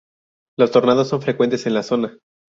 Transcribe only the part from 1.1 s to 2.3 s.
frecuentes en la zona.